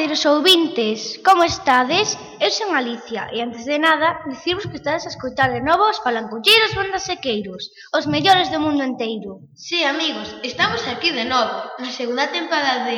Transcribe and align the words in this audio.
queridos 0.00 0.24
ouvintes, 0.24 1.20
como 1.22 1.44
estades? 1.44 2.16
Eu 2.40 2.48
son 2.48 2.72
Alicia 2.72 3.28
e 3.36 3.44
antes 3.44 3.68
de 3.68 3.76
nada 3.76 4.24
dicirvos 4.24 4.64
que 4.64 4.80
estades 4.80 5.04
a 5.04 5.12
escoitar 5.12 5.52
de 5.52 5.60
novo 5.60 5.84
os 5.92 6.00
palanculleiros 6.00 6.72
bandas 6.72 7.04
sequeiros, 7.04 7.68
os 7.92 8.08
mellores 8.08 8.48
do 8.48 8.64
mundo 8.64 8.80
enteiro. 8.80 9.44
Sí, 9.52 9.84
amigos, 9.84 10.40
estamos 10.42 10.80
aquí 10.88 11.12
de 11.12 11.28
novo, 11.28 11.76
na 11.76 11.92
segunda 11.92 12.32
tempada 12.32 12.88
de 12.88 12.96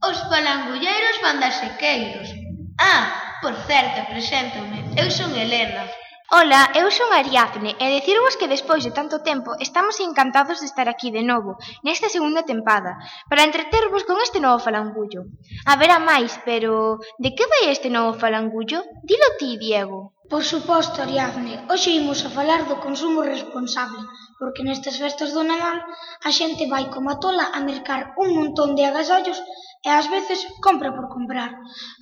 Os 0.00 0.18
palanculleiros 0.32 1.20
bandas 1.20 1.60
sequeiros. 1.60 2.32
Ah, 2.80 3.36
por 3.42 3.52
certo, 3.68 4.08
preséntome, 4.08 4.96
eu 4.96 5.12
son 5.12 5.36
Helena, 5.36 5.84
Ola, 6.32 6.70
eu 6.78 6.86
son 6.94 7.10
Ariadne 7.10 7.74
e 7.82 7.86
dicirvos 7.90 8.38
que 8.38 8.46
despois 8.54 8.86
de 8.86 8.94
tanto 8.98 9.18
tempo 9.30 9.50
estamos 9.66 9.98
encantados 9.98 10.62
de 10.62 10.70
estar 10.70 10.86
aquí 10.88 11.10
de 11.10 11.26
novo 11.26 11.58
nesta 11.82 12.06
segunda 12.06 12.46
tempada 12.46 12.92
para 13.28 13.42
entretervos 13.42 14.06
con 14.06 14.14
este 14.22 14.38
novo 14.38 14.62
falangullo. 14.62 15.26
Haberá 15.66 15.98
máis, 15.98 16.38
pero 16.46 17.02
de 17.18 17.34
que 17.34 17.50
vai 17.50 17.64
este 17.74 17.90
novo 17.90 18.14
falangullo? 18.22 18.78
Dilo 19.02 19.28
ti, 19.42 19.58
Diego. 19.58 20.14
Por 20.30 20.46
suposto, 20.46 21.02
Ariadne, 21.02 21.66
hoxe 21.66 21.98
imos 21.98 22.22
a 22.22 22.30
falar 22.30 22.62
do 22.70 22.78
consumo 22.78 23.26
responsable, 23.26 23.98
porque 24.38 24.62
nestas 24.62 25.02
festas 25.02 25.34
do 25.34 25.42
Nadal 25.42 25.82
a 26.22 26.30
xente 26.30 26.70
vai 26.70 26.86
como 26.94 27.10
a 27.10 27.18
tola 27.18 27.50
a 27.50 27.58
mercar 27.70 28.14
un 28.22 28.28
montón 28.38 28.78
de 28.78 28.86
agasallos 28.86 29.42
e 29.82 29.88
ás 29.90 30.06
veces 30.06 30.46
compra 30.62 30.94
por 30.94 31.10
comprar. 31.10 31.50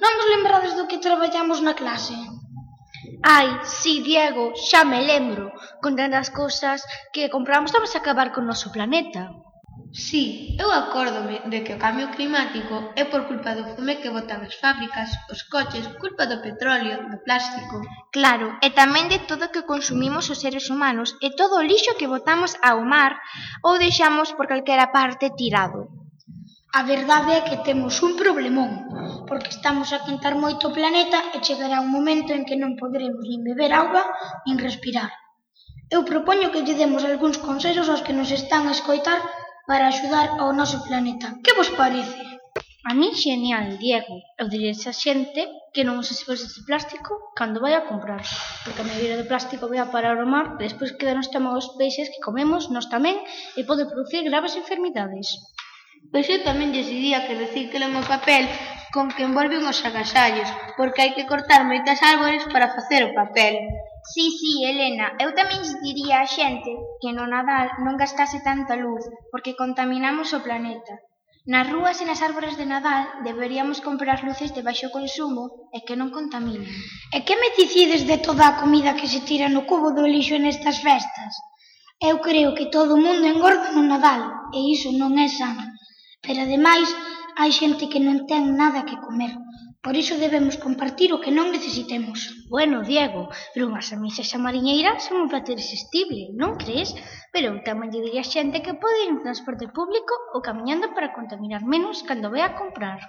Non 0.02 0.12
vos 0.20 0.28
lembrades 0.36 0.76
do 0.76 0.84
que 0.84 1.00
traballamos 1.00 1.64
na 1.64 1.72
clase? 1.72 2.12
Ai, 3.22 3.48
si, 3.64 4.02
Diego, 4.02 4.54
xa 4.54 4.84
me 4.84 5.02
lembro. 5.02 5.50
Con 5.82 5.96
tantas 5.96 6.30
cousas 6.30 6.86
que 7.12 7.30
compramos 7.30 7.70
estamos 7.70 7.94
a 7.94 7.98
acabar 7.98 8.30
con 8.30 8.46
o 8.46 8.48
noso 8.50 8.70
planeta. 8.70 9.34
Si, 9.90 10.54
eu 10.62 10.68
acórdome 10.70 11.40
de 11.50 11.64
que 11.64 11.74
o 11.74 11.82
cambio 11.82 12.12
climático 12.14 12.92
é 12.94 13.04
por 13.08 13.26
culpa 13.30 13.56
do 13.56 13.64
fume 13.72 13.98
que 14.00 14.12
botan 14.12 14.44
as 14.44 14.54
fábricas, 14.62 15.10
os 15.32 15.40
coches, 15.48 15.88
culpa 16.02 16.28
do 16.30 16.38
petróleo, 16.44 17.08
do 17.10 17.18
plástico. 17.26 17.80
Claro, 18.12 18.48
e 18.60 18.68
tamén 18.70 19.08
de 19.08 19.24
todo 19.24 19.48
o 19.48 19.52
que 19.52 19.64
consumimos 19.64 20.28
os 20.28 20.40
seres 20.44 20.68
humanos 20.68 21.16
e 21.24 21.32
todo 21.32 21.56
o 21.56 21.66
lixo 21.66 21.96
que 21.98 22.10
botamos 22.14 22.52
ao 22.60 22.84
mar 22.84 23.16
ou 23.66 23.80
deixamos 23.80 24.28
por 24.36 24.46
calquera 24.46 24.92
parte 24.92 25.32
tirado. 25.40 25.88
A 26.70 26.82
verdade 26.84 27.32
é 27.40 27.44
que 27.48 27.64
temos 27.64 27.94
un 28.04 28.12
problemón, 28.22 28.70
porque 29.28 29.48
estamos 29.56 29.88
a 29.96 30.04
quentar 30.04 30.34
moito 30.36 30.68
o 30.68 30.74
planeta 30.78 31.18
e 31.34 31.40
chegará 31.40 31.80
un 31.80 31.90
momento 31.96 32.30
en 32.36 32.44
que 32.44 32.60
non 32.60 32.76
poderemos 32.76 33.24
nin 33.24 33.40
beber 33.40 33.72
auga 33.72 34.04
nin 34.44 34.60
respirar. 34.60 35.08
Eu 35.88 36.04
propoño 36.04 36.52
que 36.52 36.60
lle 36.64 36.76
demos 36.76 37.08
algúns 37.08 37.40
consellos 37.40 37.88
aos 37.88 38.04
que 38.04 38.12
nos 38.12 38.28
están 38.38 38.68
a 38.68 38.76
escoitar 38.76 39.20
para 39.68 39.88
axudar 39.88 40.26
ao 40.36 40.52
noso 40.52 40.84
planeta. 40.84 41.40
Que 41.44 41.56
vos 41.56 41.72
parece? 41.72 42.20
A 42.84 42.92
mí 42.92 43.08
genial, 43.16 43.80
Diego. 43.80 44.16
Eu 44.40 44.46
diría 44.52 44.72
a 44.72 44.92
xente 44.92 45.42
que 45.72 45.86
non 45.88 46.00
use 46.00 46.20
bolsas 46.28 46.52
de 46.52 46.62
plástico 46.68 47.12
cando 47.38 47.64
vai 47.64 47.74
a 47.76 47.86
comprar, 47.88 48.24
porque 48.64 48.80
a 48.80 48.88
maioría 48.88 49.16
de 49.16 49.28
plástico 49.30 49.68
vai 49.72 49.80
a 49.80 49.92
parar 49.94 50.16
ao 50.20 50.28
mar, 50.28 50.46
despois 50.60 50.92
quedan 50.98 51.20
os 51.20 51.28
estómago 51.28 51.56
os 51.60 51.72
peixes 51.80 52.12
que 52.12 52.24
comemos, 52.24 52.68
nós 52.68 52.88
tamén, 52.92 53.16
e 53.56 53.60
pode 53.68 53.88
producir 53.88 54.20
graves 54.28 54.56
enfermidades. 54.56 55.28
Pois 56.12 56.26
eu 56.32 56.40
tamén 56.48 56.72
lles 56.72 56.88
diría 56.88 57.24
que 57.26 57.40
reciclen 57.44 57.92
o 58.00 58.02
papel 58.12 58.44
con 58.94 59.06
que 59.12 59.26
envolven 59.28 59.62
os 59.72 59.84
agasallos, 59.88 60.48
porque 60.78 61.02
hai 61.02 61.12
que 61.16 61.28
cortar 61.32 61.60
moitas 61.68 62.00
árbores 62.12 62.44
para 62.52 62.72
facer 62.76 63.00
o 63.04 63.14
papel. 63.20 63.54
Sí, 64.12 64.26
sí, 64.40 64.52
Elena, 64.64 65.06
eu 65.20 65.30
tamén 65.38 65.60
lles 65.60 65.76
diría 65.84 66.24
á 66.24 66.26
xente 66.36 66.72
que 67.00 67.10
no 67.12 67.24
Nadal 67.28 67.68
non 67.84 68.00
gastase 68.02 68.38
tanta 68.48 68.74
luz, 68.84 69.04
porque 69.32 69.58
contaminamos 69.62 70.28
o 70.32 70.40
planeta. 70.46 70.94
Nas 71.52 71.68
rúas 71.72 71.96
e 72.00 72.04
nas 72.08 72.20
árbores 72.28 72.54
de 72.60 72.66
Nadal 72.72 73.04
deberíamos 73.28 73.78
comprar 73.84 74.18
luces 74.24 74.50
de 74.56 74.64
baixo 74.68 74.88
consumo 74.96 75.44
e 75.76 75.78
que 75.86 75.96
non 76.00 76.12
contaminen. 76.16 76.72
E 77.16 77.18
que 77.26 77.40
meticides 77.44 78.02
de 78.10 78.16
toda 78.26 78.44
a 78.48 78.56
comida 78.60 78.96
que 78.98 79.08
se 79.12 79.20
tira 79.28 79.48
no 79.52 79.64
cubo 79.68 79.88
do 79.96 80.04
lixo 80.14 80.36
nestas 80.40 80.80
festas? 80.80 81.32
Eu 82.00 82.16
creo 82.26 82.56
que 82.56 82.70
todo 82.76 82.90
o 82.96 83.02
mundo 83.04 83.24
engorda 83.28 83.68
no 83.76 83.82
Nadal 83.84 84.22
e 84.56 84.72
iso 84.76 84.88
non 85.00 85.12
é 85.20 85.28
sano. 85.28 85.64
Pero 86.28 86.44
ademais 86.44 86.88
hai 87.40 87.50
xente 87.60 87.88
que 87.92 88.04
non 88.06 88.28
ten 88.30 88.42
nada 88.60 88.84
que 88.88 89.00
comer. 89.06 89.32
Por 89.84 89.94
iso 90.02 90.20
debemos 90.24 90.60
compartir 90.66 91.08
o 91.16 91.22
que 91.24 91.32
non 91.38 91.48
necesitemos. 91.56 92.18
Bueno, 92.54 92.76
Diego, 92.84 93.22
pero 93.56 93.64
unhas 93.70 93.88
amisas 93.96 94.28
a 94.36 94.38
mariñeira 94.44 95.00
son 95.00 95.24
un 95.24 95.30
plato 95.32 95.56
irresistible, 95.56 96.22
non 96.36 96.60
crees? 96.60 96.92
Pero 97.32 97.46
eu 97.56 97.56
tamén 97.68 97.88
lle 97.88 98.04
diría 98.04 98.30
xente 98.34 98.60
que 98.64 98.76
pode 98.82 98.98
ir 99.04 99.10
en 99.14 99.24
transporte 99.24 99.66
público 99.72 100.12
ou 100.36 100.44
camiñando 100.44 100.92
para 100.92 101.16
contaminar 101.16 101.62
menos 101.64 102.04
cando 102.08 102.28
ve 102.34 102.44
a 102.44 102.52
comprar. 102.60 103.00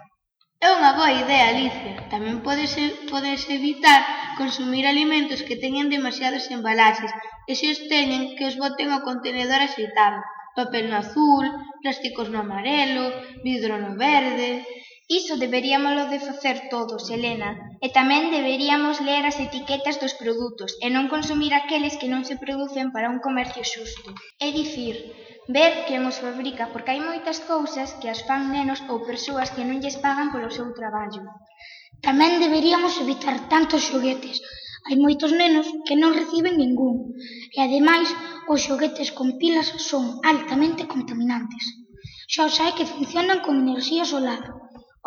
É 0.64 0.68
unha 0.78 0.96
boa 0.96 1.12
idea, 1.24 1.52
Alicia. 1.52 1.94
Tamén 2.14 2.40
podes, 2.46 2.72
podes 3.12 3.42
evitar 3.52 4.00
consumir 4.40 4.88
alimentos 4.88 5.44
que 5.48 5.60
teñen 5.64 5.92
demasiadas 5.92 6.48
embalaxes 6.56 7.12
e 7.50 7.52
se 7.60 7.68
os 7.74 7.80
teñen 7.92 8.40
que 8.40 8.48
os 8.48 8.56
boten 8.64 8.88
ao 8.92 9.04
contenedor 9.04 9.60
axeitado 9.60 10.24
papel 10.58 10.90
no 10.90 10.98
azul, 11.04 11.46
plásticos 11.84 12.28
no 12.30 12.40
amarelo, 12.42 13.06
vidro 13.46 13.78
no 13.78 13.92
verde... 13.98 14.66
Iso 15.12 15.42
deberíamolo 15.42 16.06
de 16.06 16.20
facer 16.20 16.70
todos, 16.70 17.10
Elena, 17.10 17.58
e 17.82 17.90
tamén 17.98 18.30
deberíamos 18.30 19.02
ler 19.02 19.26
as 19.26 19.42
etiquetas 19.42 19.98
dos 19.98 20.14
produtos 20.22 20.78
e 20.86 20.88
non 20.94 21.10
consumir 21.10 21.58
aqueles 21.58 21.98
que 21.98 22.06
non 22.14 22.22
se 22.30 22.38
producen 22.38 22.94
para 22.94 23.10
un 23.10 23.18
comercio 23.18 23.66
xusto. 23.66 24.14
É 24.38 24.54
dicir, 24.54 25.10
ver 25.50 25.90
quen 25.90 26.06
os 26.06 26.22
fabrica, 26.22 26.70
porque 26.70 26.94
hai 26.94 27.02
moitas 27.02 27.42
cousas 27.42 27.98
que 27.98 28.06
as 28.14 28.22
fan 28.22 28.54
nenos 28.54 28.86
ou 28.86 29.02
persoas 29.02 29.50
que 29.50 29.66
non 29.66 29.82
lles 29.82 29.98
pagan 29.98 30.30
polo 30.30 30.54
seu 30.54 30.70
traballo. 30.78 31.26
Tamén 32.06 32.38
deberíamos 32.38 32.94
evitar 33.02 33.50
tantos 33.50 33.90
xoguetes, 33.90 34.38
hai 34.90 34.98
moitos 35.06 35.32
nenos 35.42 35.68
que 35.86 35.96
non 36.02 36.18
reciben 36.18 36.58
ningún, 36.58 37.14
e 37.56 37.58
ademais 37.62 38.10
os 38.52 38.60
xoguetes 38.66 39.10
con 39.18 39.38
pilas 39.38 39.70
son 39.90 40.04
altamente 40.32 40.90
contaminantes. 40.94 41.64
Xa 42.34 42.42
os 42.50 42.58
hai 42.62 42.74
que 42.78 42.90
funcionan 42.94 43.40
con 43.46 43.54
enerxía 43.64 44.06
solar, 44.14 44.44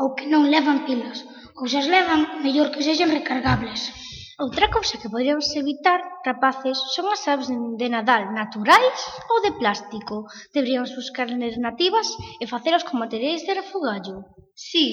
ou 0.01 0.15
que 0.17 0.31
non 0.33 0.47
levan 0.55 0.87
pilas, 0.87 1.19
ou 1.59 1.67
se 1.71 1.77
as 1.83 1.91
levan, 1.95 2.21
mellor 2.45 2.69
que 2.73 2.87
sexan 2.87 3.11
recargables. 3.19 3.81
Outra 4.43 4.67
cousa 4.75 4.99
que 4.99 5.09
poderíamos 5.13 5.55
evitar, 5.63 6.01
rapaces, 6.27 6.75
son 6.95 7.07
as 7.15 7.23
aves 7.33 7.47
de 7.81 7.87
Nadal 7.95 8.35
naturais 8.35 9.01
ou 9.31 9.39
de 9.47 9.53
plástico. 9.61 10.27
Deberíamos 10.57 10.91
buscar 10.99 11.31
alternativas 11.31 12.09
e 12.43 12.45
facelas 12.51 12.83
con 12.83 12.99
materiais 12.99 13.47
de 13.47 13.55
refugallo. 13.61 14.17
Sí, 14.71 14.87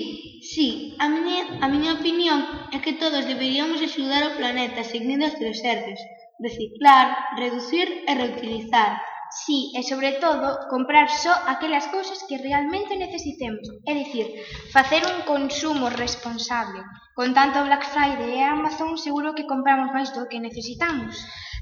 sí, 0.51 0.93
a 1.03 1.09
miña, 1.09 1.41
a 1.65 1.67
miña 1.73 1.97
opinión 1.97 2.39
é 2.75 2.77
que 2.83 2.93
todos 3.01 3.25
deberíamos 3.25 3.81
axudar 3.81 4.21
o 4.29 4.37
planeta 4.37 4.85
seguindo 4.85 5.25
as 5.25 5.33
tres 5.39 5.59
R's. 5.65 6.01
Reciclar, 6.45 7.07
reducir 7.41 7.87
e 8.05 8.11
reutilizar. 8.21 9.01
Sí, 9.29 9.69
e 9.77 9.85
sobre 9.85 10.17
todo 10.17 10.57
comprar 10.73 11.07
só 11.09 11.29
aquelas 11.45 11.85
cousas 11.93 12.25
que 12.25 12.41
realmente 12.41 12.97
necesitemos, 12.97 13.61
é 13.85 13.93
dicir, 13.93 14.25
facer 14.73 15.05
un 15.05 15.21
consumo 15.21 15.93
responsable. 15.93 16.81
Con 17.13 17.37
tanto 17.37 17.61
Black 17.61 17.85
Friday 17.93 18.41
e 18.41 18.41
Amazon 18.41 18.97
seguro 18.97 19.37
que 19.37 19.45
compramos 19.45 19.93
máis 19.93 20.09
do 20.17 20.25
que 20.25 20.41
necesitamos. 20.41 21.13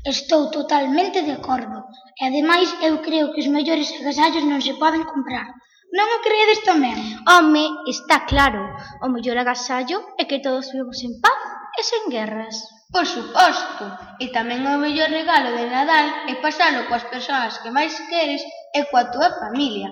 Estou 0.07 0.47
totalmente 0.47 1.27
de 1.27 1.35
acordo. 1.35 1.83
E 2.15 2.21
ademais 2.29 2.71
eu 2.87 3.03
creo 3.03 3.35
que 3.35 3.43
os 3.43 3.51
mellores 3.51 3.91
agasallos 3.99 4.47
non 4.47 4.63
se 4.63 4.79
poden 4.79 5.03
comprar. 5.03 5.51
Non 5.91 6.07
o 6.07 6.23
creedes 6.23 6.63
tamén? 6.63 6.95
Home, 7.27 7.67
está 7.87 8.23
claro. 8.23 8.63
O 9.03 9.11
mellor 9.11 9.35
agasallo 9.43 10.15
é 10.15 10.23
que 10.23 10.39
todos 10.39 10.71
vivamos 10.71 10.99
en 11.03 11.19
paz 11.19 11.56
e 11.79 11.81
sen 11.85 12.03
guerras. 12.09 12.55
Por 12.89 13.05
suposto, 13.05 13.85
e 14.23 14.25
tamén 14.37 14.65
o 14.65 14.81
mellor 14.81 15.09
regalo 15.11 15.49
de 15.53 15.65
Nadal 15.69 16.07
é 16.31 16.33
pasalo 16.41 16.87
coas 16.89 17.05
persoas 17.13 17.53
que 17.61 17.69
máis 17.77 17.93
queres 18.11 18.41
e 18.77 18.79
coa 18.89 19.11
túa 19.13 19.29
familia. 19.41 19.89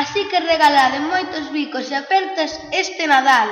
Así 0.00 0.22
que 0.30 0.42
regalade 0.52 0.98
moitos 1.12 1.44
bicos 1.54 1.86
e 1.92 1.94
apertas 1.94 2.50
este 2.82 3.04
Nadal. 3.06 3.50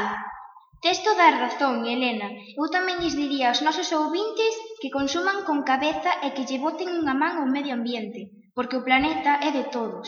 Tes 0.83 0.99
toda 1.07 1.25
a 1.29 1.37
razón, 1.45 1.87
Elena. 1.95 2.29
Eu 2.61 2.67
tamén 2.77 3.01
lles 3.01 3.19
diría 3.21 3.47
aos 3.49 3.65
nosos 3.67 3.89
ouvintes 4.01 4.53
que 4.81 4.95
consuman 4.97 5.39
con 5.49 5.59
cabeza 5.71 6.11
e 6.27 6.33
que 6.35 6.47
lle 6.49 6.63
boten 6.65 6.89
unha 7.01 7.15
man 7.23 7.35
ao 7.37 7.49
medio 7.57 7.77
ambiente, 7.79 8.21
porque 8.57 8.79
o 8.81 8.85
planeta 8.89 9.33
é 9.49 9.51
de 9.59 9.65
todos. 9.77 10.07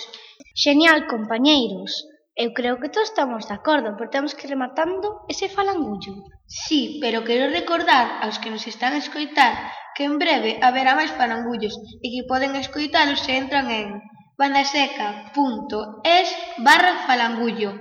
Xenial, 0.63 0.99
compañeiros. 1.13 1.93
Eu 2.39 2.55
creo 2.55 2.79
que 2.79 2.89
todos 2.95 3.11
estamos 3.11 3.51
de 3.51 3.55
acordo, 3.59 3.99
porque 3.99 4.15
temos 4.15 4.33
que 4.39 4.47
rematando 4.47 5.27
ese 5.27 5.51
falangullo. 5.51 6.15
Sí, 6.47 6.99
pero 7.03 7.27
quero 7.27 7.51
recordar 7.51 8.23
aos 8.23 8.39
que 8.39 8.53
nos 8.55 8.65
están 8.71 8.95
a 8.95 9.03
escoitar 9.03 9.55
que 9.99 10.07
en 10.07 10.23
breve 10.23 10.63
haberá 10.63 10.95
máis 10.95 11.11
falangullos 11.19 11.75
e 11.99 12.07
que 12.15 12.29
poden 12.31 12.55
escoitalos 12.55 13.27
se 13.27 13.35
entran 13.43 13.67
en 13.75 13.99
bandaseca.es 14.39 16.29
barra 16.63 16.95
falangullo. 17.11 17.75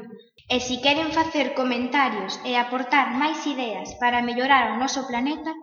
E 0.49 0.57
se 0.57 0.81
queren 0.81 1.13
facer 1.13 1.53
comentarios 1.53 2.41
e 2.41 2.57
aportar 2.57 3.13
máis 3.13 3.37
ideas 3.45 3.93
para 4.01 4.25
mellorar 4.25 4.73
o 4.73 4.79
noso 4.81 5.05
planeta, 5.05 5.53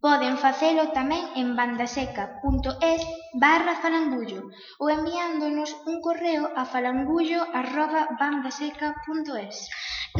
Poden 0.00 0.40
facelo 0.40 0.96
tamén 0.96 1.28
en 1.36 1.52
bandaseca.es 1.60 3.00
barra 3.36 3.76
falangullo 3.84 4.48
ou 4.80 4.88
enviándonos 4.88 5.76
un 5.84 6.00
correo 6.00 6.48
a 6.56 6.64
falangullo.bandaseca.es 6.72 9.56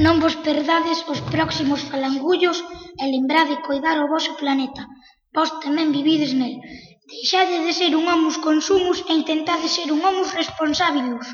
Non 0.04 0.20
vos 0.22 0.36
perdades 0.46 0.98
os 1.08 1.24
próximos 1.34 1.80
falangullos 1.90 2.58
e 3.00 3.04
lembrade 3.08 3.64
coidar 3.64 3.96
o 4.04 4.10
vosso 4.12 4.36
planeta. 4.36 4.84
Vos 5.32 5.48
tamén 5.64 5.96
vivides 5.96 6.36
nel. 6.36 6.60
Deixade 7.08 7.64
de 7.64 7.72
ser 7.72 7.96
un 7.96 8.04
homus 8.04 8.36
consumus 8.36 9.00
e 9.08 9.16
intentade 9.16 9.64
ser 9.76 9.88
un 9.96 10.04
homus 10.04 10.36
responsabilus. 10.36 11.24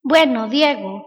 Bueno, 0.00 0.48
Diego, 0.48 1.04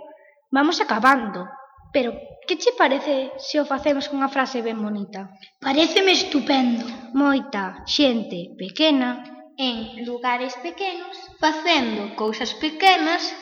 vamos 0.54 0.78
acabando, 0.86 1.50
pero 1.90 2.14
Que 2.48 2.58
che 2.58 2.74
parece 2.78 3.32
se 3.38 3.60
o 3.60 3.66
facemos 3.66 4.06
cunha 4.06 4.30
frase 4.30 4.62
ben 4.62 4.78
bonita? 4.78 5.34
Pareceme 5.58 6.14
estupendo. 6.14 6.86
Moita 7.18 7.82
xente 7.90 8.54
pequena 8.54 9.26
en 9.58 10.06
lugares 10.06 10.54
pequenos 10.62 11.16
facendo 11.42 12.14
cousas 12.14 12.54
pequenas 12.54 13.34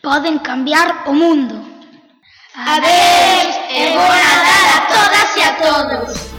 poden 0.00 0.40
cambiar 0.40 1.04
o 1.10 1.12
mundo. 1.12 1.56
Adeus 2.56 3.54
e 3.76 3.82
boa 3.92 4.18
Nadal 4.24 4.66
a 4.76 4.80
todas 4.88 5.30
e 5.36 5.42
a 5.44 5.52
todos. 5.60 6.29